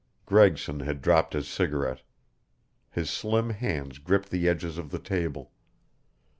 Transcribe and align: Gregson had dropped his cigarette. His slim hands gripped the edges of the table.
Gregson 0.25 0.79
had 0.79 0.99
dropped 0.99 1.33
his 1.33 1.47
cigarette. 1.47 2.01
His 2.89 3.07
slim 3.07 3.51
hands 3.51 3.99
gripped 3.99 4.31
the 4.31 4.49
edges 4.49 4.79
of 4.79 4.89
the 4.89 4.97
table. 4.97 5.51